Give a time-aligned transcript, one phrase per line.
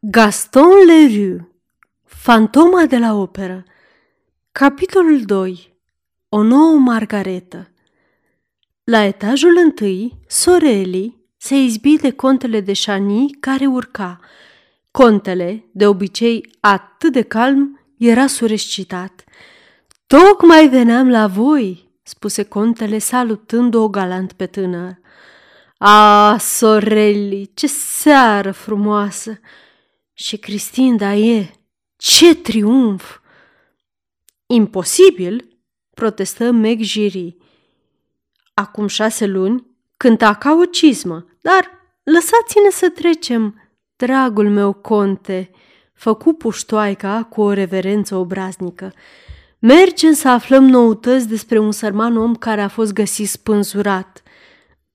[0.00, 1.40] Gaston Leroux
[2.04, 3.64] Fantoma de la operă
[4.52, 5.74] Capitolul 2
[6.28, 7.70] O nouă margaretă
[8.84, 14.20] La etajul întâi, Soreli se izbi de contele de Chani care urca.
[14.90, 19.24] Contele, de obicei atât de calm, era surescitat.
[20.06, 24.98] Tocmai veneam la voi, spuse contele salutând-o galant pe tânăr.
[25.78, 29.40] A, Sorelli, ce seară frumoasă!
[30.18, 31.50] Și Cristin, da e,
[31.96, 33.18] ce triumf!
[34.46, 35.58] Imposibil,
[35.94, 37.36] protestă Meg Giri.
[38.54, 41.70] Acum șase luni cânta ca o cizmă, dar
[42.02, 45.50] lăsați-ne să trecem, dragul meu conte,
[45.92, 48.92] făcu puștoaica cu o reverență obraznică.
[49.58, 54.22] Mergem să aflăm noutăți despre un sărman om care a fost găsit spânzurat.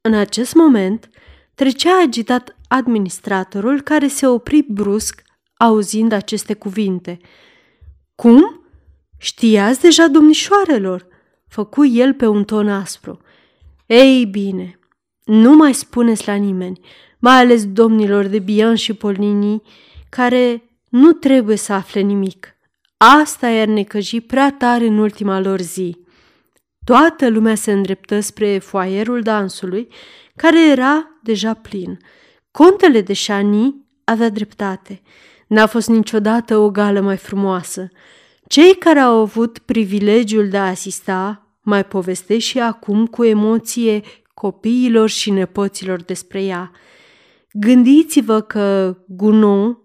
[0.02, 1.10] În acest moment,
[1.56, 5.22] trecea agitat administratorul care se opri brusc
[5.58, 7.20] auzind aceste cuvinte.
[8.16, 8.66] Cum?
[9.18, 11.08] Știați deja, domnișoarelor?
[11.48, 13.20] Făcu el pe un ton aspru.
[13.86, 14.80] Ei bine,
[15.24, 16.80] nu mai spuneți la nimeni,
[17.20, 19.62] mai ales domnilor de Bian și Polnini,
[20.10, 22.56] care nu trebuie să afle nimic.
[22.98, 25.98] Asta i-ar necăji prea tare în ultima lor zi.
[26.84, 29.88] Toată lumea se îndreptă spre foaierul dansului,
[30.36, 32.00] care era deja plin.
[32.52, 35.02] Contele de Shani avea dreptate.
[35.48, 37.90] N-a fost niciodată o gală mai frumoasă.
[38.48, 44.02] Cei care au avut privilegiul de a asista mai povestesc și acum cu emoție
[44.34, 46.72] copiilor și nepoților despre ea.
[47.52, 49.78] Gândiți-vă că Gunon,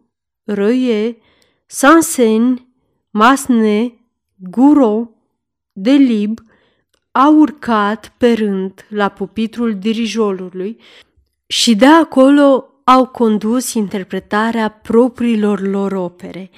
[0.45, 1.19] Răie,
[1.67, 2.69] Sansen,
[3.11, 3.95] Masne,
[4.35, 5.11] Guro,
[5.73, 6.41] Delib
[7.11, 10.81] au urcat pe rând la pupitrul dirijorului
[11.47, 16.51] și de acolo au condus interpretarea propriilor lor opere.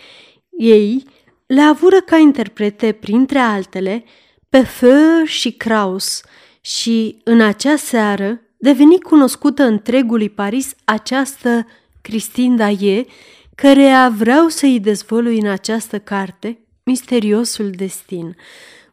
[0.59, 1.05] Ei
[1.47, 4.05] le avură ca interprete, printre altele,
[4.49, 6.23] pe Feur și Kraus
[6.61, 11.67] și în acea seară deveni cunoscută întregului Paris această
[12.01, 13.07] Christine Daie,
[13.55, 18.37] căreia vreau să-i dezvălui în această carte misteriosul destin.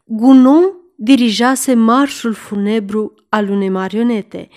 [0.04, 4.48] Gunon dirijase marșul funebru al unei marionete.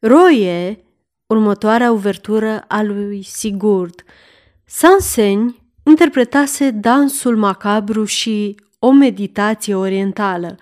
[0.00, 0.84] Roye,
[1.26, 4.04] următoarea uvertură a lui Sigurd.
[4.64, 10.56] Sanseni interpretase dansul macabru și o meditație orientală.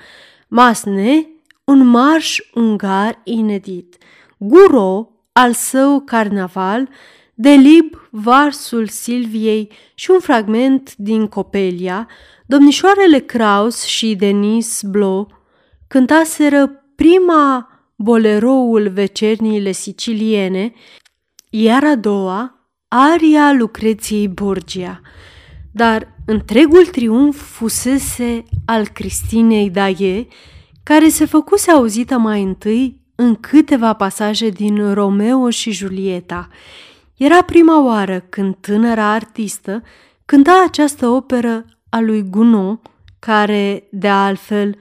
[0.49, 1.27] Masne,
[1.65, 3.97] un marș ungar inedit.
[4.39, 6.89] Guro, al său carnaval,
[7.35, 12.09] Delib, varsul Silviei și un fragment din Copelia,
[12.47, 15.27] domnișoarele Kraus și Denis Blo
[15.89, 20.73] cântaseră prima boleroul vecerniile siciliene,
[21.51, 25.01] iar a doua, aria Lucreției Borgia.
[25.73, 30.27] Dar întregul triumf fusese al Cristinei Daie,
[30.83, 36.49] care se făcuse auzită mai întâi în câteva pasaje din Romeo și Julieta.
[37.17, 39.83] Era prima oară când tânăra artistă
[40.25, 42.79] cânta această operă a lui Gounod,
[43.19, 44.79] care, de altfel,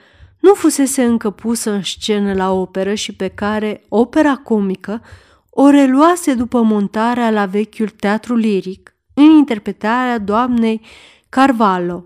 [0.47, 5.01] nu fusese încă pusă în scenă la operă și pe care opera comică
[5.49, 10.81] o reluase după montarea la vechiul teatru liric în interpretarea doamnei
[11.29, 12.03] Carvalho.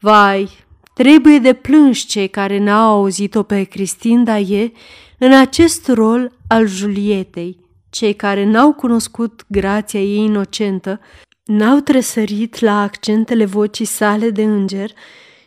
[0.00, 0.48] Vai,
[0.94, 4.72] trebuie de plâns cei care n-au auzit-o pe Cristin Daie
[5.18, 11.00] în acest rol al Julietei, cei care n-au cunoscut grația ei inocentă,
[11.44, 14.90] n-au tresărit la accentele vocii sale de înger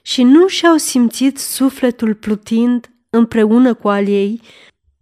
[0.01, 4.41] și nu și-au simțit sufletul plutind împreună cu al ei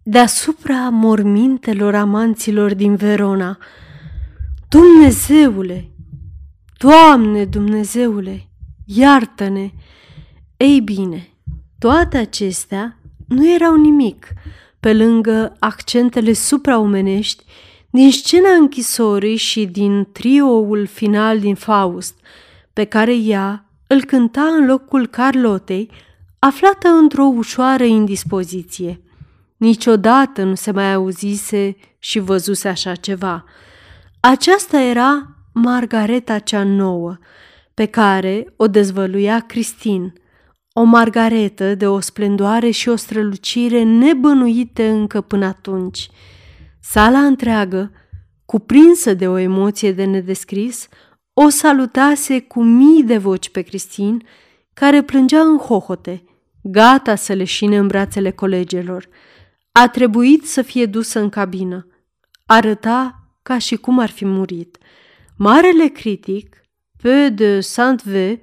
[0.02, 3.58] deasupra mormintelor amanților din Verona.
[4.68, 5.90] Dumnezeule!
[6.78, 8.48] Doamne Dumnezeule!
[8.84, 9.70] Iartă-ne!
[10.56, 11.28] Ei bine,
[11.78, 14.26] toate acestea nu erau nimic
[14.80, 17.44] pe lângă accentele supraomenești
[17.90, 22.14] din scena închisorii și din trioul final din Faust,
[22.72, 25.90] pe care ea îl cânta în locul Carlotei,
[26.38, 29.00] aflată într-o ușoară indispoziție.
[29.56, 33.44] Niciodată nu se mai auzise și văzuse așa ceva.
[34.20, 37.18] Aceasta era Margareta cea nouă,
[37.74, 40.12] pe care o dezvăluia Cristin,
[40.72, 46.10] o margaretă de o splendoare și o strălucire nebănuite încă până atunci.
[46.80, 47.92] Sala întreagă,
[48.44, 50.88] cuprinsă de o emoție de nedescris,
[51.42, 54.26] o salutase cu mii de voci pe Cristin,
[54.74, 56.24] care plângea în hohote,
[56.62, 59.08] gata să leșine în brațele colegelor.
[59.72, 61.86] A trebuit să fie dusă în cabină.
[62.46, 64.78] Arăta ca și cum ar fi murit.
[65.36, 66.56] marele critic,
[67.02, 68.38] Peu de Saint-V,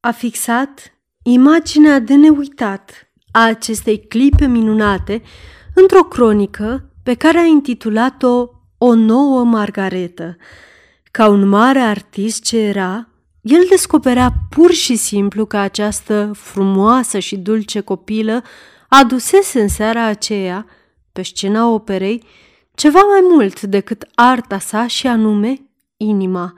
[0.00, 5.22] a fixat imaginea de neuitat a acestei clipe minunate
[5.74, 10.36] într-o cronică pe care a intitulat-o O nouă Margaretă.
[11.10, 13.08] Ca un mare artist ce era,
[13.40, 18.42] el descoperea pur și simplu că această frumoasă și dulce copilă
[18.88, 20.66] adusese în seara aceea,
[21.12, 22.22] pe scena operei,
[22.74, 25.54] ceva mai mult decât arta sa și anume
[25.96, 26.54] inima.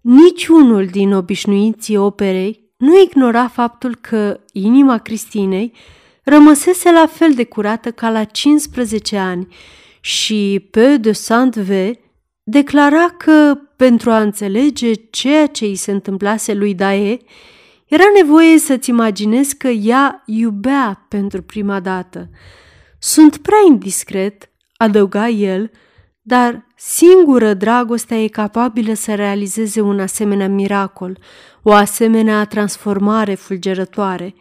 [0.00, 5.72] Niciunul din obișnuiții operei nu ignora faptul că inima Cristinei
[6.22, 9.46] rămăsese la fel de curată ca la 15 ani
[10.00, 11.70] și pe de Saint-V
[12.42, 17.18] declara că, pentru a înțelege ceea ce îi se întâmplase lui Dae,
[17.86, 22.28] era nevoie să-ți imaginezi că ea iubea pentru prima dată.
[22.98, 25.70] Sunt prea indiscret, adăuga el,
[26.22, 31.18] dar singură dragostea e capabilă să realizeze un asemenea miracol,
[31.62, 34.34] o asemenea transformare fulgerătoare.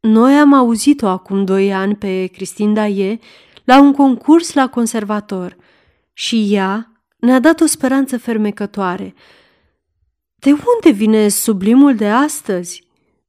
[0.00, 3.18] Noi am auzit-o acum doi ani pe Cristin Daie
[3.64, 5.56] la un concurs la conservator
[6.12, 6.93] și ea
[7.24, 9.14] ne-a dat o speranță fermecătoare.
[10.34, 12.82] De unde vine sublimul de astăzi?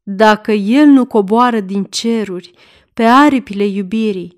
[0.04, 2.52] Dacă el nu coboară din ceruri,
[2.94, 4.38] pe aripile iubirii,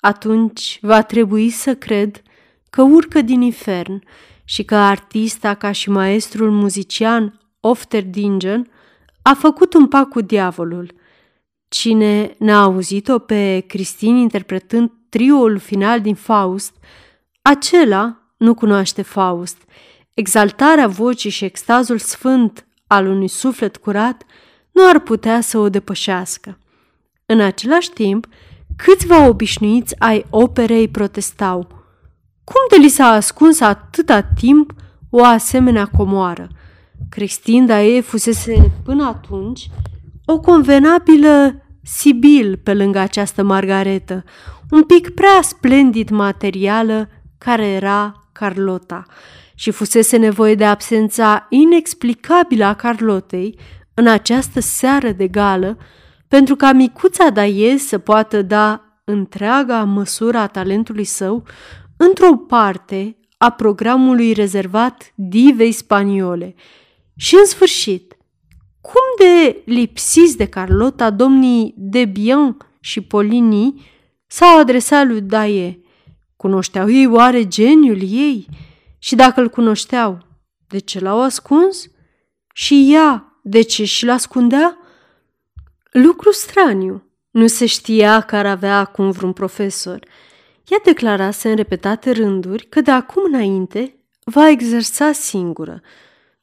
[0.00, 2.22] atunci va trebui să cred
[2.70, 4.02] că urcă din infern
[4.44, 8.70] și că artista, ca și maestrul muzician Ofterdingen,
[9.22, 10.94] a făcut un pact cu diavolul.
[11.68, 16.74] Cine n-a auzit-o pe Cristin interpretând trioul final din Faust,
[17.42, 19.56] acela nu cunoaște Faust.
[20.14, 24.22] Exaltarea vocii și extazul sfânt al unui suflet curat
[24.72, 26.58] nu ar putea să o depășească.
[27.26, 28.26] În același timp,
[28.76, 31.68] câțiva obișnuiți ai operei protestau.
[32.44, 34.72] Cum de li s-a ascuns atâta timp
[35.10, 36.48] o asemenea comoară?
[37.08, 39.70] Cristinda ei fusese până atunci
[40.24, 44.24] o convenabilă Sibil pe lângă această Margaretă,
[44.70, 47.08] un pic prea splendid materială
[47.38, 49.04] care era Carlota
[49.54, 53.58] și fusese nevoie de absența inexplicabilă a Carlotei
[53.94, 55.78] în această seară de gală
[56.28, 61.46] pentru ca micuța Daie să poată da întreaga măsură a talentului său
[61.96, 66.54] într-o parte a programului rezervat divei spaniole.
[67.16, 68.16] Și în sfârșit,
[68.80, 73.90] cum de lipsiți de Carlota, domnii Debian și Polini
[74.26, 75.76] s-au adresat lui Daie–
[76.42, 78.48] Cunoșteau ei oare geniul ei?
[78.98, 80.18] Și dacă îl cunoșteau,
[80.68, 81.90] de ce l-au ascuns?
[82.54, 84.78] Și ea, de ce și-l ascundea?
[85.90, 87.02] Lucru straniu.
[87.30, 90.00] Nu se știa că ar avea acum vreun profesor.
[90.68, 95.80] Ea declarase în repetate rânduri că de acum înainte va exersa singură.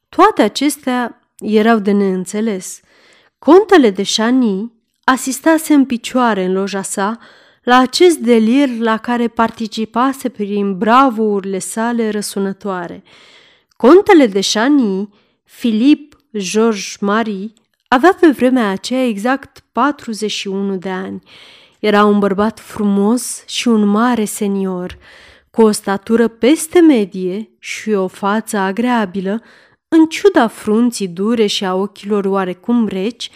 [0.08, 2.80] Toate acestea erau de neînțeles.
[3.38, 4.72] Contele de Shani
[5.04, 7.18] asistase în picioare în loja sa
[7.70, 13.02] la acest delir la care participase prin bravourile sale răsunătoare.
[13.76, 15.08] Contele de Chani,
[15.44, 17.52] Filip George Marie,
[17.88, 21.22] avea pe vremea aceea exact 41 de ani.
[21.80, 24.98] Era un bărbat frumos și un mare senior,
[25.50, 29.42] cu o statură peste medie și o față agreabilă,
[29.88, 33.30] în ciuda frunții dure și a ochilor oarecum reci,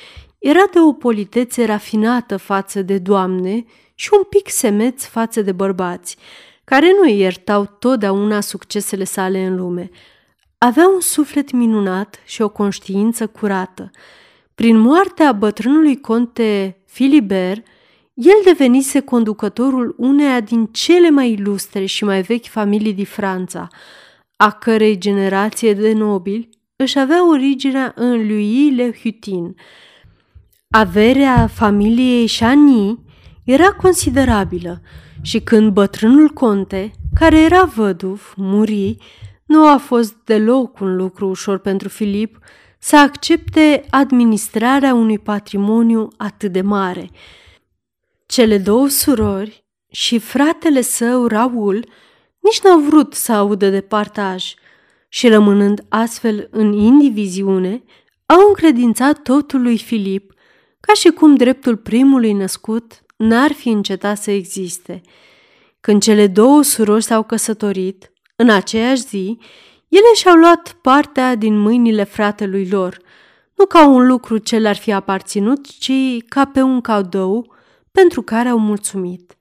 [0.46, 6.16] era de o politețe rafinată față de doamne și un pic semeț față de bărbați,
[6.64, 9.90] care nu îi iertau totdeauna succesele sale în lume.
[10.58, 13.90] Avea un suflet minunat și o conștiință curată.
[14.54, 17.66] Prin moartea bătrânului conte Filibert,
[18.14, 23.68] el devenise conducătorul uneia din cele mai ilustre și mai vechi familii din Franța,
[24.36, 29.56] a cărei generație de nobili își avea originea în lui Le Hutin.
[30.76, 32.98] Averea familiei Chani
[33.44, 34.80] era considerabilă
[35.22, 38.96] și când bătrânul conte, care era văduv, muri,
[39.46, 42.38] nu a fost deloc un lucru ușor pentru Filip
[42.78, 47.10] să accepte administrarea unui patrimoniu atât de mare.
[48.26, 51.88] Cele două surori și fratele său, Raul,
[52.40, 54.54] nici n-au vrut să audă de partaj
[55.08, 57.82] și rămânând astfel în indiviziune,
[58.26, 60.32] au încredințat totul lui Filip,
[60.86, 65.00] ca și cum dreptul primului născut n-ar fi încetat să existe.
[65.80, 69.38] Când cele două surori s-au căsătorit, în aceeași zi,
[69.88, 72.98] ele și-au luat partea din mâinile fratelui lor,
[73.54, 75.92] nu ca un lucru ce le-ar fi aparținut, ci
[76.28, 77.54] ca pe un cadou
[77.90, 79.36] pentru care au mulțumit.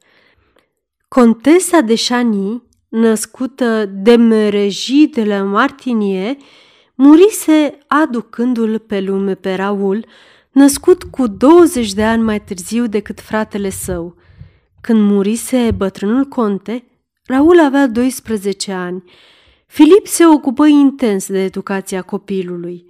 [1.07, 6.37] Contesa de Chani născută de Mereji de la Martinie,
[6.95, 10.05] murise aducându-l pe lume pe Raul,
[10.53, 14.15] născut cu 20 de ani mai târziu decât fratele său.
[14.81, 16.83] Când murise bătrânul conte,
[17.25, 19.03] Raul avea 12 ani.
[19.67, 22.85] Filip se ocupă intens de educația copilului.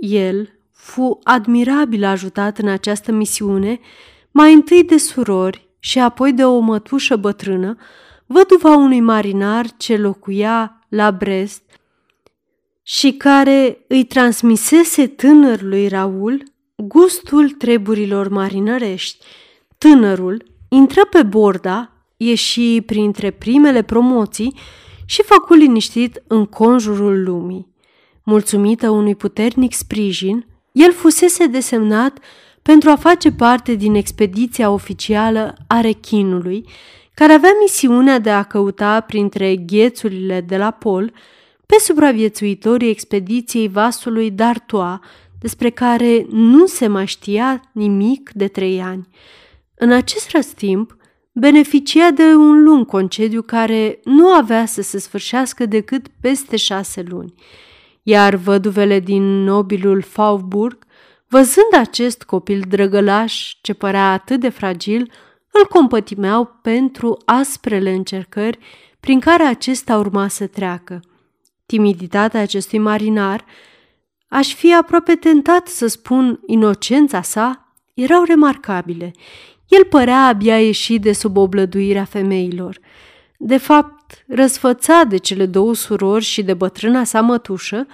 [0.00, 3.80] El fu admirabil ajutat în această misiune,
[4.30, 7.76] mai întâi de surori și apoi de o mătușă bătrână,
[8.26, 11.62] văduva unui marinar ce locuia la Brest
[12.82, 19.24] și care îi transmisese tânărului Raul gustul treburilor marinărești.
[19.78, 24.54] Tânărul intră pe borda, ieși printre primele promoții
[25.04, 27.72] și făcu liniștit în conjurul lumii.
[28.22, 32.18] Mulțumită unui puternic sprijin, el fusese desemnat
[32.62, 36.64] pentru a face parte din expediția oficială a rechinului,
[37.14, 41.12] care avea misiunea de a căuta printre ghețurile de la pol
[41.66, 45.00] pe supraviețuitorii expediției vasului Dartoa,
[45.44, 49.08] despre care nu se mai știa nimic de trei ani.
[49.74, 50.96] În acest răstimp,
[51.32, 57.34] beneficia de un lung concediu care nu avea să se sfârșească decât peste șase luni,
[58.02, 60.78] iar văduvele din nobilul Faubourg,
[61.28, 65.10] văzând acest copil drăgălaș ce părea atât de fragil,
[65.50, 68.58] îl compătimeau pentru asprele încercări
[69.00, 71.00] prin care acesta urma să treacă.
[71.66, 73.44] Timiditatea acestui marinar,
[74.34, 79.12] aș fi aproape tentat să spun inocența sa, erau remarcabile.
[79.68, 82.78] El părea abia ieșit de sub oblăduirea femeilor.
[83.38, 87.86] De fapt, răsfățat de cele două surori și de bătrâna sa mătușă,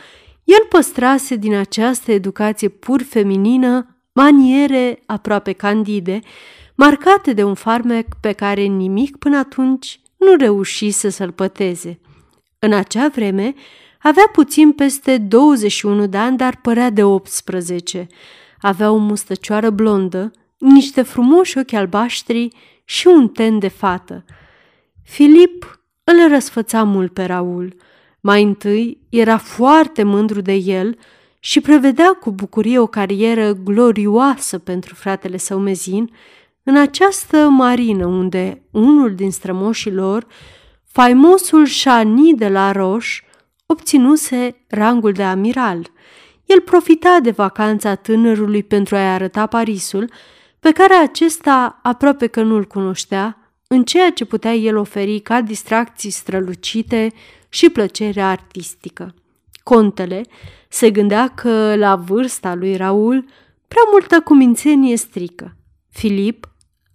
[0.44, 6.20] el păstrase din această educație pur feminină maniere aproape candide,
[6.74, 12.00] marcate de un farmec pe care nimic până atunci nu reușise să-l păteze.
[12.58, 13.54] În acea vreme
[14.02, 18.06] avea puțin peste 21 de ani, dar părea de 18.
[18.60, 22.48] Avea o mustăcioară blondă, niște frumoși ochi albaștri
[22.84, 24.24] și un ten de fată.
[25.02, 27.76] Filip îl răsfăța mult pe Raul.
[28.20, 30.98] Mai întâi era foarte mândru de el
[31.40, 36.10] și prevedea cu bucurie o carieră glorioasă pentru fratele său mezin,
[36.62, 40.26] în această marină unde unul din strămoșii lor,
[40.84, 43.24] faimosul Chani de la Roche,
[43.70, 45.90] obținuse rangul de amiral.
[46.44, 50.10] El profita de vacanța tânărului pentru a-i arăta Parisul,
[50.60, 56.10] pe care acesta aproape că nu-l cunoștea, în ceea ce putea el oferi ca distracții
[56.10, 57.12] strălucite
[57.48, 59.14] și plăcere artistică.
[59.62, 60.22] Contele
[60.68, 63.24] se gândea că, la vârsta lui Raul,
[63.68, 65.56] prea multă cumințenie strică.
[65.90, 66.48] Filip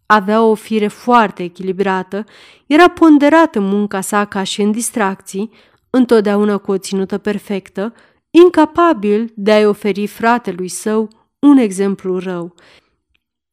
[0.05, 2.23] avea o fire foarte echilibrată,
[2.65, 5.51] era ponderat în munca sa ca și în distracții,
[5.95, 7.93] întotdeauna cu o ținută perfectă,
[8.29, 11.09] incapabil de a-i oferi fratelui său
[11.39, 12.55] un exemplu rău.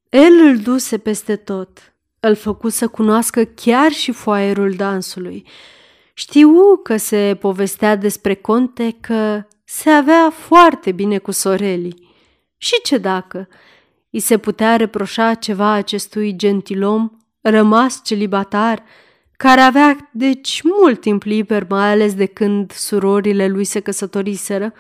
[0.09, 5.47] El îl duse peste tot, îl făcu să cunoască chiar și foaierul dansului.
[6.15, 12.11] Știu că se povestea despre conte că se avea foarte bine cu Soreli.
[12.57, 13.49] Și ce dacă?
[14.11, 18.83] I se putea reproșa ceva acestui gentilom rămas celibatar,
[19.43, 24.73] care avea deci mult timp liber, mai ales de când surorile lui se căsătoriseră,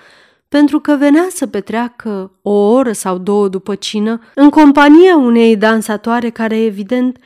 [0.48, 6.30] pentru că venea să petreacă o oră sau două după cină în compania unei dansatoare
[6.30, 7.16] care, evident,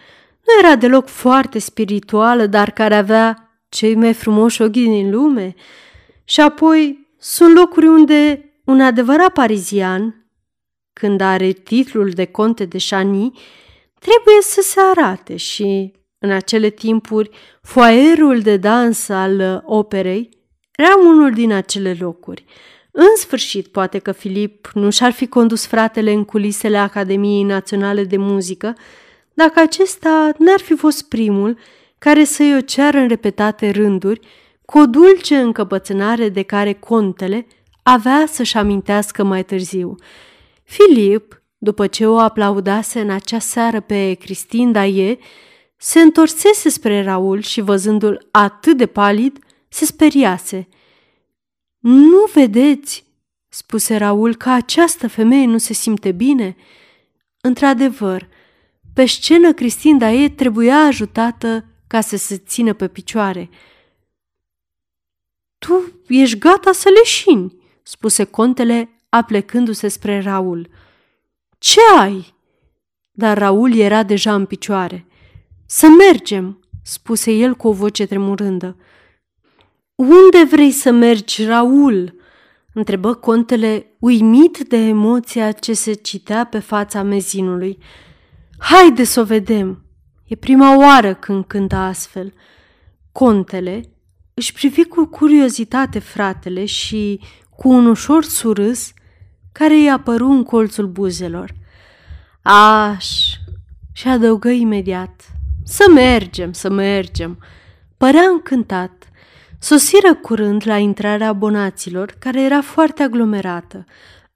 [0.46, 5.54] nu era deloc foarte spirituală, dar care avea cei mai frumoși ochi din lume.
[6.24, 10.26] Și apoi sunt locuri unde un adevărat parizian,
[10.92, 13.38] când are titlul de conte de Chani,
[13.98, 15.92] trebuie să se arate și,
[16.26, 17.30] în acele timpuri,
[17.62, 20.28] foaierul de dans al operei
[20.76, 22.44] era unul din acele locuri.
[22.90, 28.16] În sfârșit, poate că Filip nu și-ar fi condus fratele în culisele Academiei Naționale de
[28.16, 28.74] Muzică,
[29.34, 31.58] dacă acesta n-ar fi fost primul
[31.98, 34.20] care să-i o ceară în repetate rânduri,
[34.64, 37.46] cu o dulce încăpățânare de care contele
[37.82, 39.94] avea să-și amintească mai târziu–
[40.66, 45.18] Filip, după ce o aplaudase în acea seară pe Cristin Daie,
[45.76, 50.68] se întorsese spre Raul și văzându-l atât de palid, se speriase.
[51.78, 53.04] Nu vedeți,
[53.48, 56.56] spuse Raul, că această femeie nu se simte bine?
[57.40, 58.28] Într-adevăr,
[58.94, 63.50] pe scenă Cristin Daie trebuia ajutată ca să se țină pe picioare.
[65.58, 70.70] Tu ești gata să leșini, spuse contele aplecându-se spre Raul.
[71.58, 72.34] Ce ai?
[73.10, 75.05] Dar Raul era deja în picioare.
[75.66, 78.76] Să mergem, spuse el cu o voce tremurândă.
[79.94, 82.14] Unde vrei să mergi, Raul?"
[82.72, 87.78] întrebă contele, uimit de emoția ce se citea pe fața mezinului.
[88.58, 89.84] Haide să o vedem!
[90.24, 92.32] E prima oară când cântă astfel.
[93.12, 93.82] Contele
[94.34, 97.20] își privi cu curiozitate fratele și,
[97.56, 98.92] cu un ușor surâs,
[99.52, 101.54] care îi apăru în colțul buzelor.
[102.42, 103.06] Aș!
[103.92, 105.35] Și adăugă imediat.
[105.68, 107.38] Să mergem, să mergem!
[107.96, 109.08] Părea încântat.
[109.58, 113.84] Sosiră curând la intrarea abonaților, care era foarte aglomerată.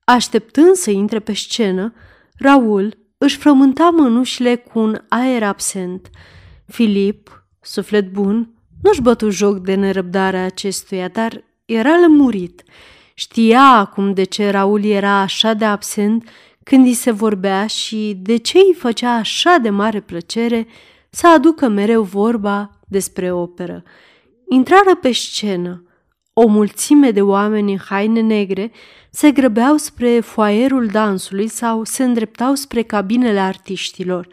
[0.04, 1.94] Așteptând să intre pe scenă,
[2.38, 6.10] Raul își frământa mânușile cu un aer absent.
[6.66, 12.62] Filip, suflet bun, nu-și bătu joc de nerăbdarea acestuia, dar era lămurit.
[13.14, 16.28] Știa acum de ce Raul era așa de absent
[16.62, 20.66] când îi se vorbea și de ce îi făcea așa de mare plăcere
[21.10, 23.82] să aducă mereu vorba despre operă.
[24.48, 25.84] Intrară pe scenă.
[26.32, 28.70] O mulțime de oameni în haine negre
[29.10, 34.26] se grăbeau spre foaierul dansului sau se îndreptau spre cabinele artiștilor.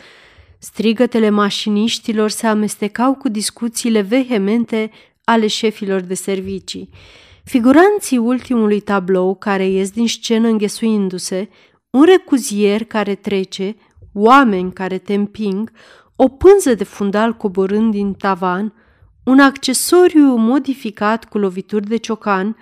[0.60, 4.92] Strigătele mașiniștilor se amestecau cu discuțiile vehemente
[5.24, 6.90] ale șefilor de servicii.
[7.44, 11.50] Figuranții ultimului tablou care ies din scenă înghesuindu-se,
[11.90, 13.76] un recuzier care trece,
[14.14, 15.72] oameni care te împing,
[16.20, 18.74] o pânză de fundal coborând din tavan,
[19.24, 22.58] un accesoriu modificat cu lovituri de ciocan,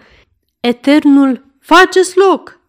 [0.60, 2.60] eternul Faceți loc!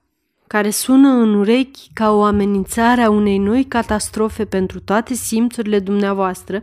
[0.47, 6.63] care sună în urechi ca o amenințare a unei noi catastrofe pentru toate simțurile dumneavoastră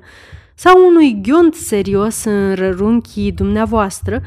[0.56, 4.22] sau unui ghiont serios în rărunchii dumneavoastră,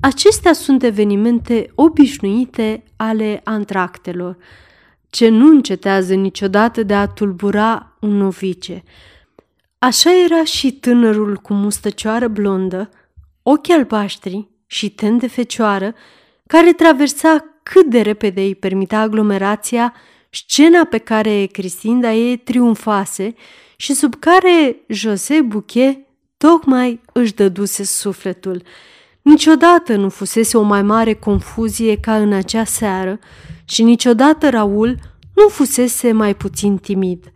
[0.00, 4.36] acestea sunt evenimente obișnuite ale antractelor,
[5.10, 8.82] ce nu încetează niciodată de a tulbura un novice.
[9.82, 12.90] Așa era și tânărul cu mustăcioară blondă,
[13.42, 15.94] ochi albaștri și ten de fecioară,
[16.46, 19.94] care traversa cât de repede îi permitea aglomerația
[20.30, 23.34] scena pe care Cristinda ei triumfase
[23.76, 25.98] și sub care José Bouquet
[26.36, 28.62] tocmai își dăduse sufletul.
[29.22, 33.18] Niciodată nu fusese o mai mare confuzie ca în acea seară
[33.64, 34.96] și niciodată Raul
[35.34, 37.32] nu fusese mai puțin timid.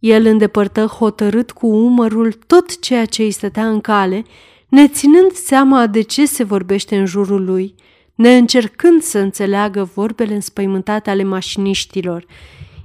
[0.00, 4.24] El îndepărtă hotărât cu umărul tot ceea ce îi stătea în cale,
[4.68, 7.74] neținând seama de ce se vorbește în jurul lui,
[8.14, 12.24] neîncercând să înțeleagă vorbele înspăimântate ale mașiniștilor.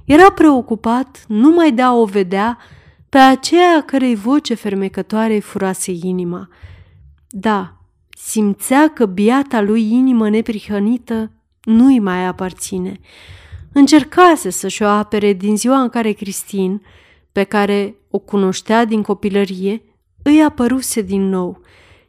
[0.04, 2.58] Era preocupat numai de a o vedea
[3.08, 6.48] pe aceea cărei voce fermecătoare îi furase inima.
[7.28, 7.76] Da,
[8.10, 11.30] simțea că biata lui inimă neprihănită
[11.62, 13.00] nu-i mai aparține.
[13.72, 16.82] Încercase să-și o apere din ziua în care Cristin,
[17.36, 19.82] pe care o cunoștea din copilărie,
[20.22, 21.60] îi apăruse din nou.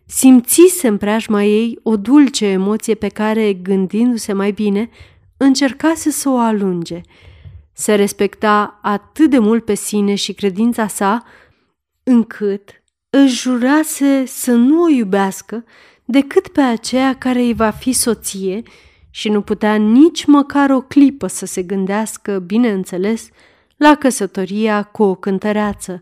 [0.06, 4.90] Simțise în preajma ei o dulce emoție pe care, gândindu-se mai bine,
[5.38, 7.02] încercase să o alunge.
[7.74, 11.24] Se respecta atât de mult pe sine și credința sa,
[12.04, 12.70] încât
[13.10, 15.64] își jurase să nu o iubească
[16.06, 18.62] decât pe aceea care îi va fi soție
[19.10, 23.30] și nu putea nici măcar o clipă să se gândească, bineînțeles,
[23.78, 26.02] la căsătoria cu o cântăreață.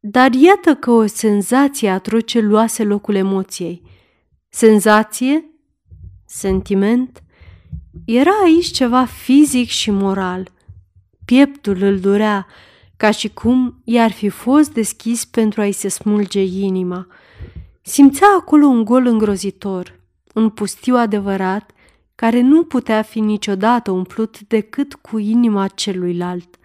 [0.00, 3.82] Dar iată că o senzație atroce luase locul emoției.
[4.48, 5.44] Senzație?
[6.26, 7.22] Sentiment?
[8.04, 10.50] Era aici ceva fizic și moral.
[11.24, 12.46] Pieptul îl durea,
[12.96, 17.06] ca și cum i-ar fi fost deschis pentru a-i se smulge inima.
[17.82, 20.00] Simțea acolo un gol îngrozitor,
[20.34, 21.70] un pustiu adevărat,
[22.20, 26.56] care nu putea fi niciodată umplut decât cu inima celuilalt.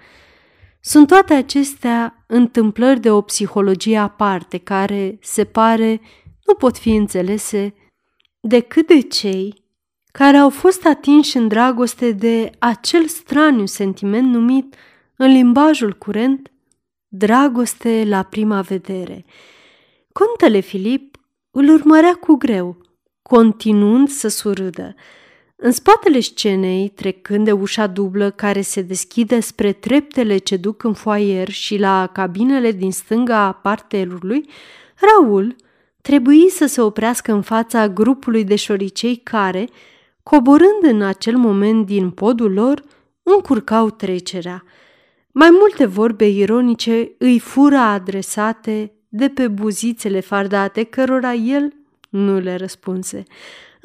[0.82, 6.02] Sunt toate acestea întâmplări de o psihologie aparte care, se pare,
[6.46, 7.74] nu pot fi înțelese
[8.40, 9.64] decât de cei
[10.12, 14.76] care au fost atinși în dragoste de acel straniu sentiment numit
[15.16, 16.52] în limbajul curent
[17.08, 19.26] dragoste la prima vedere.
[20.12, 21.18] Contele Filip
[21.52, 22.78] îl urmărea cu greu,
[23.22, 24.96] continuând să surâdă,
[25.56, 30.94] în spatele scenei, trecând de ușa dublă care se deschide spre treptele ce duc în
[30.94, 34.50] foaier și la cabinele din stânga parterului,
[34.96, 35.56] Raul
[36.02, 39.70] trebuie să se oprească în fața grupului de șoricei care,
[40.24, 42.84] coborând în acel moment din podul lor,
[43.24, 44.64] încurcau trecerea.
[45.32, 51.74] Mai multe vorbe ironice îi fură adresate de pe buzițele fardate cărora el
[52.10, 53.24] nu le răspunse.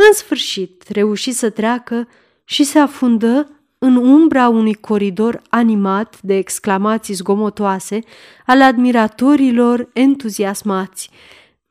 [0.09, 2.09] În sfârșit, reuși să treacă
[2.45, 8.01] și se afundă în umbra unui coridor animat de exclamații zgomotoase
[8.47, 11.11] ale admiratorilor entuziasmați.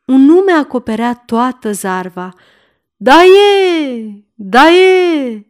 [0.05, 2.33] Un nume acoperea toată zarva.
[2.95, 4.23] Da e!
[4.33, 5.45] Da e!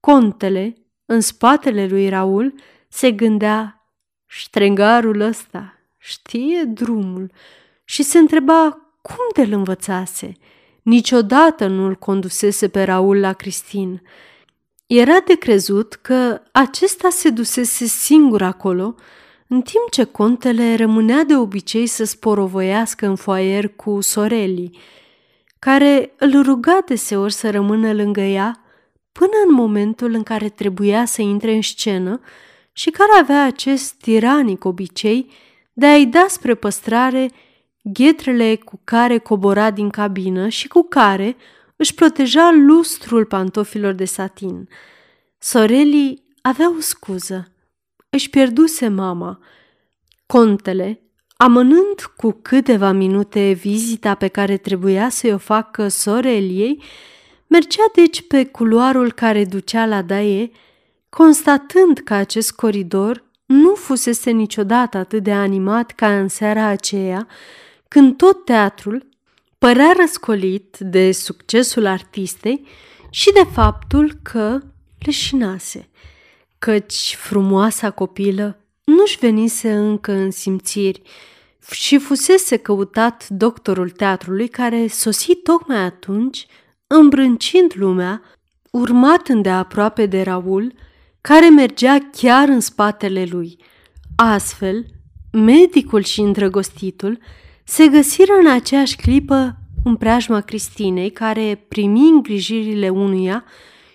[0.00, 2.54] Contele, în spatele lui Raul,
[2.88, 3.86] se gândea,
[4.26, 7.32] ștrengarul ăsta știe drumul
[7.84, 8.70] și se întreba
[9.02, 10.36] cum de-l învățase.
[10.82, 14.02] Niciodată nu-l condusese pe Raul la Cristin.
[14.86, 18.94] Era de crezut că acesta se dusese singur acolo,
[19.46, 24.78] în timp ce contele rămânea de obicei să sporovoiască în foaier cu sorelii,
[25.58, 28.64] care îl ruga deseori să rămână lângă ea
[29.12, 32.20] până în momentul în care trebuia să intre în scenă
[32.72, 35.30] și care avea acest tiranic obicei
[35.72, 37.30] de a-i da spre păstrare
[37.82, 41.36] ghetrele cu care cobora din cabină și cu care
[41.76, 44.68] își proteja lustrul pantofilor de satin.
[45.38, 47.52] Sorelii avea o scuză.
[48.10, 49.38] Își pierduse mama.
[50.26, 51.00] Contele,
[51.36, 56.82] amânând cu câteva minute vizita pe care trebuia să-i o facă Soreliei,
[57.46, 60.50] mergea deci pe culoarul care ducea la Daie,
[61.08, 67.26] constatând că acest coridor nu fusese niciodată atât de animat ca în seara aceea,
[67.92, 69.08] când tot teatrul
[69.58, 72.66] părea răscolit de succesul artistei
[73.10, 74.60] și de faptul că
[74.98, 75.88] leșinase,
[76.58, 81.02] căci frumoasa copilă nu-și venise încă în simțiri
[81.70, 86.46] și fusese căutat doctorul teatrului care sosi tocmai atunci,
[86.86, 88.22] îmbrâncind lumea,
[88.70, 90.72] urmat îndeaproape de Raul,
[91.20, 93.56] care mergea chiar în spatele lui.
[94.16, 94.84] Astfel,
[95.32, 97.18] medicul și îndrăgostitul
[97.72, 103.44] se găsiră în aceeași clipă în preajma Cristinei, care primi îngrijirile unuia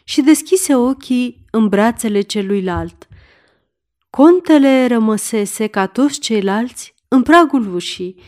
[0.03, 3.07] și deschise ochii în brațele celuilalt.
[4.09, 8.21] Contele rămăsese ca toți ceilalți în pragul ușii.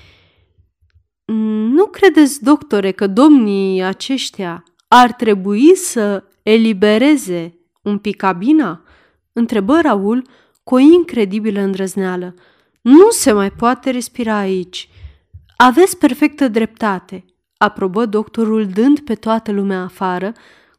[1.73, 8.83] Nu credeți, doctore, că domnii aceștia ar trebui să elibereze un pic cabina?"
[9.33, 10.27] întrebă Raul
[10.63, 12.33] cu o incredibilă îndrăzneală.
[12.81, 14.89] Nu se mai poate respira aici.
[15.61, 17.25] Aveți perfectă dreptate,
[17.57, 20.33] aprobă doctorul dând pe toată lumea afară,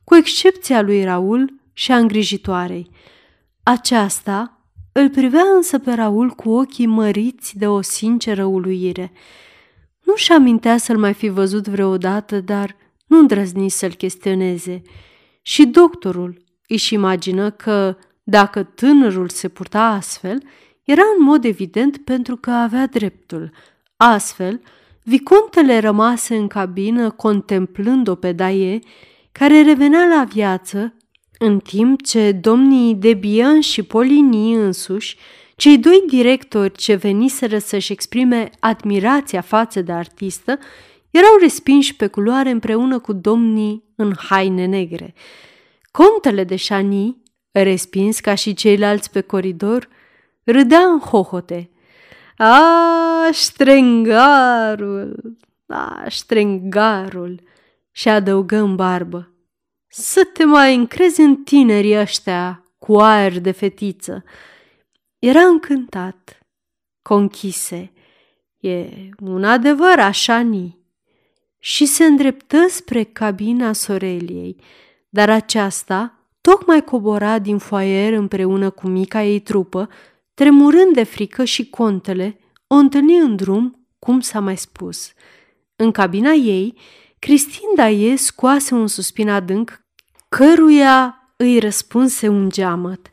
[0.04, 2.90] cu excepția lui Raul și a îngrijitoarei.
[3.62, 4.60] Aceasta
[4.92, 9.12] îl privea însă pe Raul cu ochii măriți de o sinceră uluire.
[10.04, 14.82] Nu-și amintea să-l mai fi văzut vreodată, dar nu îndrăzni să-l chestioneze.
[15.42, 20.42] Și doctorul își imagină că, dacă tânărul se purta astfel,
[20.84, 23.52] era în mod evident pentru că avea dreptul.
[24.02, 24.60] Astfel,
[25.02, 28.78] vicontele rămase în cabină contemplând-o pe Daie,
[29.32, 30.94] care revenea la viață,
[31.38, 35.16] în timp ce domnii Debian și Polini însuși,
[35.56, 40.58] cei doi directori ce veniseră să-și exprime admirația față de artistă,
[41.10, 45.14] erau respinși pe culoare împreună cu domnii în haine negre.
[45.90, 49.88] Contele de Chani, respins ca și ceilalți pe coridor,
[50.44, 51.70] râdea în hohote.
[52.42, 55.36] A, ștrengarul!
[55.66, 57.42] A, ștrengarul!
[57.90, 59.34] și adăugă în barbă.
[59.88, 64.24] Să te mai încrezi în tinerii ăștia cu aer de fetiță.
[65.18, 66.38] Era încântat,
[67.02, 67.92] conchise.
[68.60, 70.78] E un adevăr așa ni.
[71.58, 74.56] Și se îndreptă spre cabina Soreliei,
[75.08, 79.88] dar aceasta tocmai cobora din foaier împreună cu mica ei trupă,
[80.40, 85.12] tremurând de frică și contele o întâlni în drum, cum s-a mai spus.
[85.76, 86.78] În cabina ei
[87.18, 89.84] Cristin Daie scoase un suspin adânc,
[90.28, 93.08] căruia îi răspunse un geamăt.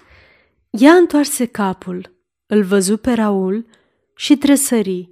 [0.69, 3.65] Ea întoarse capul, îl văzu pe Raul
[4.15, 5.09] și tresări.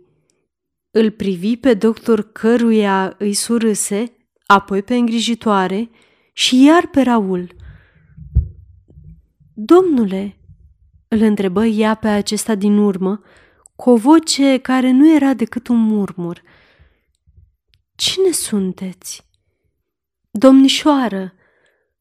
[0.91, 5.89] Îl privi pe doctor căruia îi surâse, apoi pe îngrijitoare
[6.33, 7.55] și iar pe Raul.
[9.53, 10.37] Domnule,
[11.15, 13.21] îl întrebă ea pe acesta din urmă,
[13.75, 16.41] cu o voce care nu era decât un murmur–
[17.95, 19.27] Cine sunteți?
[20.31, 21.33] Domnișoară,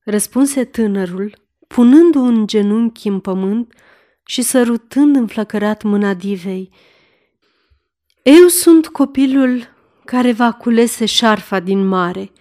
[0.05, 3.75] răspunse tânărul, punând un genunchi în pământ
[4.27, 6.71] și sărutând înflăcărat mâna divei.
[8.23, 9.69] Eu sunt copilul
[10.05, 12.33] care va culese șarfa din mare.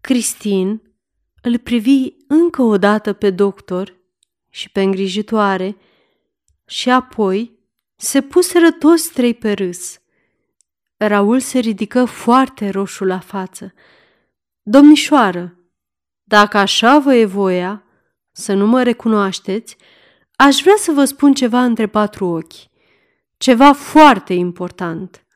[0.00, 0.82] Cristin
[1.42, 3.99] îl privi încă o dată pe doctor
[4.50, 5.76] și pe îngrijitoare
[6.66, 7.58] și apoi
[7.96, 10.00] se puseră toți trei pe râs.
[10.96, 13.74] Raul se ridică foarte roșu la față.
[14.62, 15.58] Domnișoară,
[16.22, 17.84] dacă așa vă e voia,
[18.32, 19.76] să nu mă recunoașteți,
[20.36, 22.68] aș vrea să vă spun ceva între patru ochi.
[23.36, 25.26] Ceva foarte important.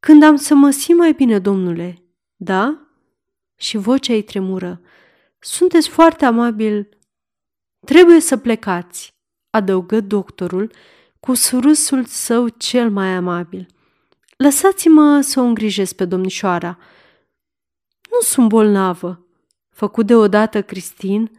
[0.00, 2.02] Când am să mă simt mai bine, domnule,
[2.36, 2.88] da?
[3.56, 4.80] Și vocea ei tremură.
[5.38, 6.97] Sunteți foarte amabil.
[7.86, 9.14] Trebuie să plecați,
[9.50, 10.72] adăugă doctorul
[11.20, 13.66] cu surâsul său cel mai amabil.
[14.36, 16.78] Lăsați-mă să o îngrijesc pe domnișoara.
[18.10, 19.26] Nu sunt bolnavă,
[19.70, 21.30] făcut deodată Cristin,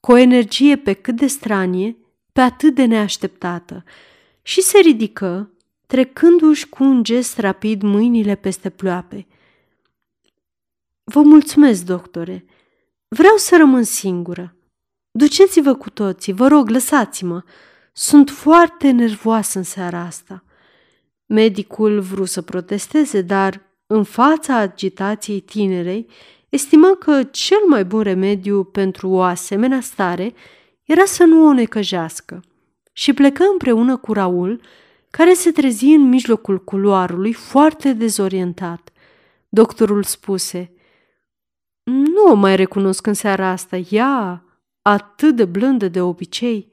[0.00, 1.96] cu o energie pe cât de stranie,
[2.32, 3.84] pe atât de neașteptată,
[4.42, 5.50] și se ridică,
[5.86, 9.26] trecându-și cu un gest rapid mâinile peste ploape.
[11.04, 12.44] Vă mulțumesc, doctore.
[13.08, 14.55] Vreau să rămân singură.
[15.16, 17.42] Duceți-vă cu toții, vă rog, lăsați-mă.
[17.92, 20.44] Sunt foarte nervoasă în seara asta.
[21.26, 26.06] Medicul vrut să protesteze, dar, în fața agitației tinerei,
[26.48, 30.34] estima că cel mai bun remediu pentru o asemenea stare
[30.82, 32.40] era să nu o necăjească
[32.92, 34.60] și plecă împreună cu Raul,
[35.10, 38.92] care se trezi în mijlocul culoarului foarte dezorientat.
[39.48, 40.72] Doctorul spuse,
[41.82, 44.40] Nu o mai recunosc în seara asta, ea,
[44.92, 46.72] atât de blândă de obicei,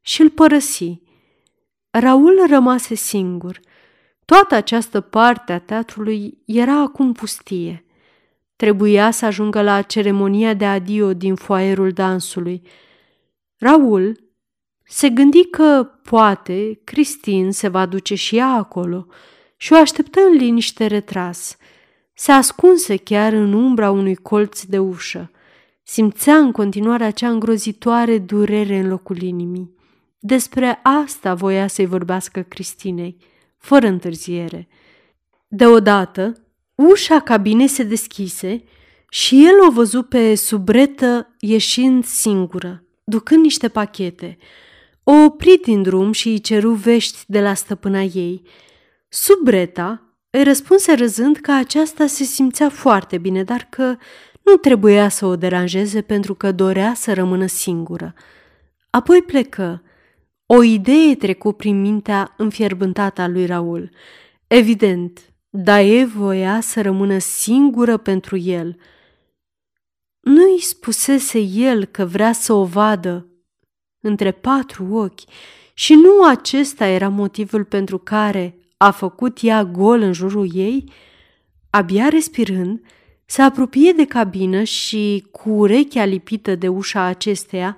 [0.00, 1.00] și îl părăsi.
[1.90, 3.60] Raul rămase singur.
[4.24, 7.84] Toată această parte a teatrului era acum pustie.
[8.56, 12.62] Trebuia să ajungă la ceremonia de adio din foaierul dansului.
[13.58, 14.32] Raul
[14.82, 19.06] se gândi că, poate, Cristin se va duce și ea acolo
[19.56, 21.56] și o așteptă în liniște retras.
[22.14, 25.30] Se ascunse chiar în umbra unui colț de ușă.
[25.92, 29.74] Simțea în continuare acea îngrozitoare durere în locul inimii.
[30.18, 33.16] Despre asta voia să-i vorbească Cristinei,
[33.58, 34.68] fără întârziere.
[35.48, 36.32] Deodată,
[36.74, 38.64] ușa cabinei se deschise
[39.08, 44.38] și el o văzu pe subretă ieșind singură, ducând niște pachete.
[45.02, 48.42] O opri din drum și îi ceru vești de la stăpâna ei.
[49.08, 53.96] Subreta îi răspunse râzând că aceasta se simțea foarte bine, dar că
[54.44, 58.14] nu trebuia să o deranjeze pentru că dorea să rămână singură.
[58.90, 59.82] Apoi plecă.
[60.46, 63.90] O idee trecu prin mintea înfierbântată a lui Raul.
[64.46, 68.76] Evident, Dae voia să rămână singură pentru el.
[70.20, 73.26] Nu îi spusese el că vrea să o vadă
[74.00, 75.20] între patru ochi
[75.74, 80.92] și nu acesta era motivul pentru care a făcut ea gol în jurul ei?
[81.70, 82.80] Abia respirând,
[83.30, 87.76] se apropie de cabină și, cu urechea lipită de ușa acesteia,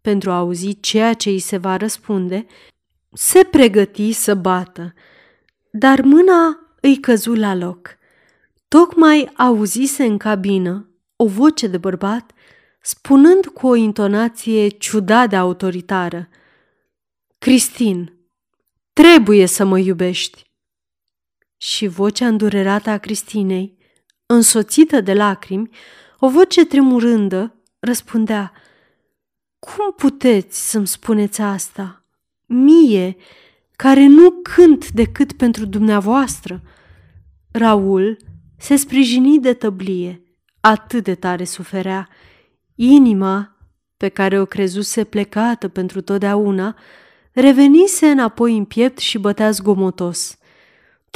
[0.00, 2.46] pentru a auzi ceea ce îi se va răspunde,
[3.12, 4.94] se pregăti să bată,
[5.70, 7.96] dar mâna îi căzu la loc.
[8.68, 12.32] Tocmai auzise în cabină o voce de bărbat
[12.80, 16.28] spunând cu o intonație ciudat de autoritară
[17.38, 18.12] Cristin,
[18.92, 20.42] trebuie să mă iubești.
[21.56, 23.80] Și vocea îndurerată a Cristinei,
[24.34, 25.70] însoțită de lacrimi,
[26.18, 28.52] o voce tremurândă, răspundea
[29.58, 32.04] Cum puteți să-mi spuneți asta?
[32.46, 33.16] Mie,
[33.76, 36.62] care nu cânt decât pentru dumneavoastră.
[37.50, 38.16] Raul
[38.58, 40.22] se sprijini de tăblie,
[40.60, 42.08] atât de tare suferea.
[42.74, 43.56] Inima,
[43.96, 46.76] pe care o crezuse plecată pentru totdeauna,
[47.32, 50.36] revenise înapoi în piept și bătea zgomotos.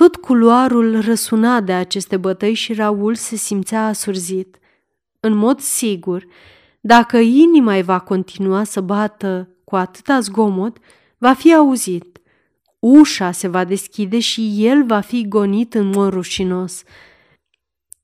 [0.00, 4.58] Tot culoarul răsuna de aceste bătăi și Raul se simțea asurzit.
[5.20, 6.26] În mod sigur,
[6.80, 10.78] dacă inima îi va continua să bată cu atâta zgomot,
[11.18, 12.20] va fi auzit.
[12.78, 16.82] Ușa se va deschide și el va fi gonit în mod rușinos.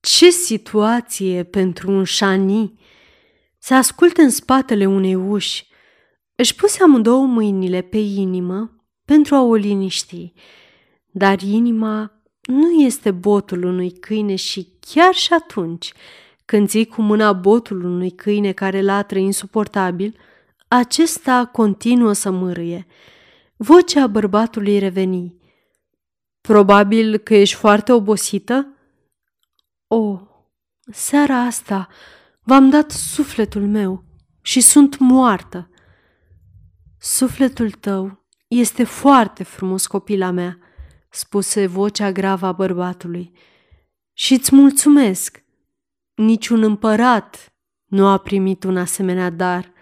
[0.00, 2.80] Ce situație pentru un șani!
[3.58, 5.66] Se ascultă în spatele unei uși.
[6.34, 10.32] Își puse amândouă mâinile pe inimă pentru a o liniști,
[11.12, 15.92] dar inima nu este botul unui câine și chiar și atunci,
[16.44, 20.16] când ții cu mâna botul unui câine care latră insuportabil,
[20.68, 22.86] acesta continuă să mârâie.
[23.56, 25.40] Vocea bărbatului reveni.
[26.40, 28.76] Probabil că ești foarte obosită?
[29.86, 30.20] O,
[30.90, 31.88] seara asta
[32.42, 34.04] v-am dat sufletul meu
[34.42, 35.70] și sunt moartă.
[36.98, 40.58] Sufletul tău este foarte frumos, copila mea,
[41.14, 43.32] spuse vocea gravă a bărbatului.
[44.12, 45.44] Și îți mulțumesc.
[46.14, 49.72] Niciun împărat nu a primit un asemenea dar.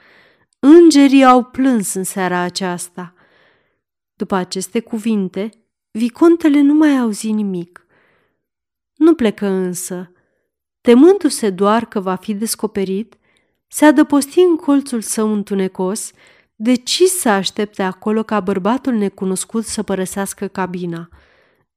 [0.59, 3.14] Îngerii au plâns în seara aceasta.
[4.14, 5.51] După aceste cuvinte,
[5.90, 7.87] vicontele nu mai auzi nimic.
[8.95, 10.12] Nu plecă însă,
[10.81, 13.19] temându-se doar că va fi descoperit,
[13.66, 16.12] se adăposti în colțul său întunecos,
[16.62, 21.09] decis să aștepte acolo ca bărbatul necunoscut să părăsească cabina.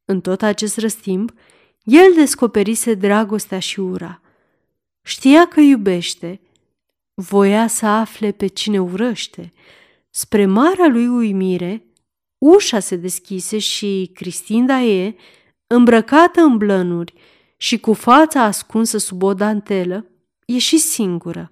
[0.05, 1.33] În tot acest răstimp,
[1.83, 4.21] el descoperise dragostea și ura.
[5.01, 6.41] Știa că iubește,
[7.13, 9.53] voia să afle pe cine urăște.
[10.09, 11.85] Spre marea lui uimire,
[12.37, 15.15] ușa se deschise și Cristinda e,
[15.67, 17.13] îmbrăcată în blănuri
[17.57, 20.05] și cu fața ascunsă sub o dantelă,
[20.45, 21.51] ieși singură.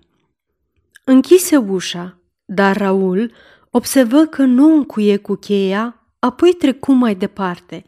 [1.04, 2.21] Închise ușa,
[2.54, 3.32] dar Raul
[3.70, 7.86] observă că nu încuie cu cheia, apoi trecu mai departe.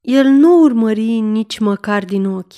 [0.00, 2.52] El nu urmări nici măcar din ochi,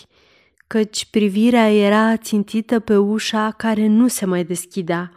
[0.66, 5.12] căci privirea era țintită pe ușa care nu se mai deschidea.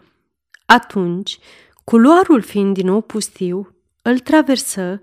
[0.65, 1.39] Atunci,
[1.83, 5.01] culoarul fiind din nou pustiu, îl traversă,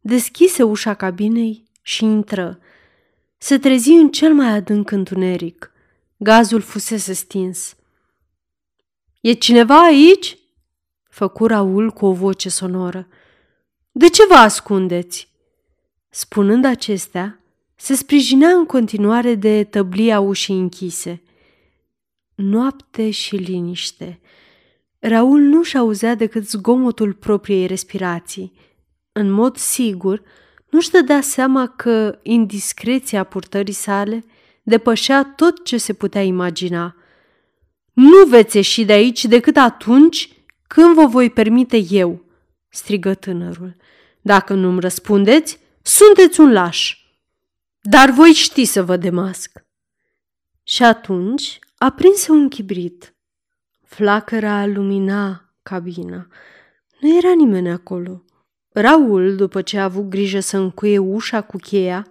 [0.00, 2.58] deschise ușa cabinei și intră.
[3.38, 5.72] Se trezi în cel mai adânc întuneric.
[6.16, 7.76] Gazul fusese stins.
[9.20, 10.36] E cineva aici?"
[11.12, 13.08] Făcu Raul cu o voce sonoră.
[13.90, 15.28] De ce vă ascundeți?"
[16.08, 17.40] Spunând acestea,
[17.76, 21.22] se sprijinea în continuare de tăblia ușii închise.
[22.34, 24.20] Noapte și liniște.
[24.98, 28.52] Raul nu-și auzea decât zgomotul propriei respirații.
[29.12, 30.22] În mod sigur,
[30.70, 34.24] nu-și dădea seama că indiscreția purtării sale
[34.62, 36.96] depășea tot ce se putea imagina.
[37.92, 40.41] Nu veți ieși de aici decât atunci
[40.72, 42.24] când vă voi permite eu,
[42.68, 43.76] strigă tânărul.
[44.20, 46.96] Dacă nu-mi răspundeți, sunteți un laș.
[47.80, 49.64] Dar voi ști să vă demasc.
[50.62, 53.14] Și atunci aprinse un chibrit.
[53.84, 56.26] Flacăra lumina cabina.
[57.00, 58.24] Nu era nimeni acolo.
[58.68, 62.06] Raul, după ce a avut grijă să încuie ușa cu cheia,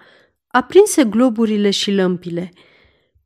[0.47, 2.51] aprinse globurile și lămpile.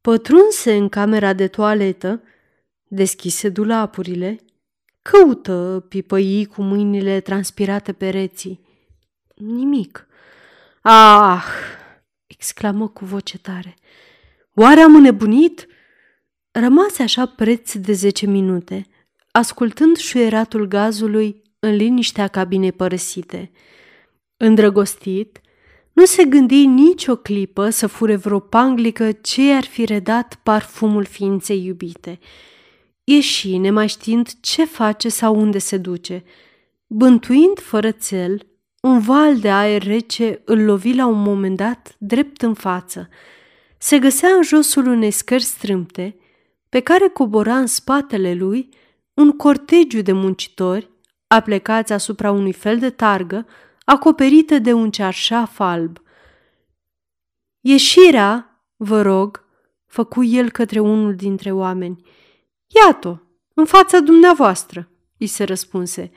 [0.02, 2.24] Pătrunse în camera de toaletă,
[2.88, 4.45] deschise dulapurile,
[5.12, 8.60] căută pipăii cu mâinile transpirate pereții.
[9.36, 10.08] Nimic.
[10.82, 11.46] Ah!
[12.28, 13.76] exclamă cu voce tare.
[14.54, 15.68] Oare am înnebunit?
[16.52, 18.88] Rămase așa preț de zece minute,
[19.32, 23.52] ascultând șuieratul gazului în liniștea cabinei părăsite.
[24.38, 25.42] Îndrăgostit,
[25.94, 31.66] nu se gândi nicio clipă să fure vreo panglică ce ar fi redat parfumul ființei
[31.66, 32.20] iubite.
[33.08, 36.24] Ieși, nemai știind ce face sau unde se duce.
[36.88, 38.48] Bântuind fără țel,
[38.82, 43.10] un val de aer rece îl lovi la un moment dat drept în față.
[43.78, 46.18] Se găsea în josul unei scări strâmte,
[46.70, 48.70] pe care cobora în spatele lui
[49.14, 50.90] un cortegiu de muncitori
[51.28, 53.46] aplecați asupra unui fel de targă
[53.86, 56.02] acoperită de un cearșaf alb.
[57.60, 59.46] Ieșirea, vă rog,
[59.86, 62.04] făcu el către unul dintre oameni.
[62.84, 66.12] Iată, în fața dumneavoastră, îi se răspunse.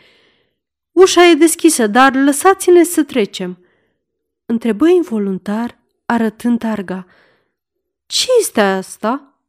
[0.93, 3.65] Ușa e deschisă, dar lăsați-ne să trecem.
[4.47, 7.07] Întrebă involuntar, arătând targa.
[8.07, 9.41] Ce este asta?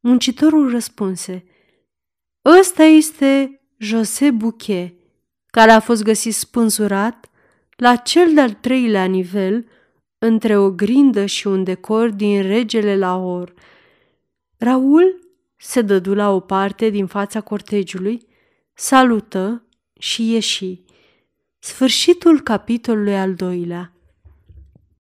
[0.00, 1.44] Muncitorul răspunse.
[2.44, 4.94] Ăsta este José Bouquet,
[5.46, 7.30] care a fost găsit spânzurat
[7.76, 9.68] la cel de-al treilea nivel
[10.18, 13.54] între o grindă și un decor din regele Lahore.
[14.58, 15.21] Raul
[15.64, 18.26] se dădu la o parte din fața cortegiului,
[18.74, 19.66] salută
[19.98, 20.82] și ieși.
[21.58, 23.91] Sfârșitul capitolului al doilea.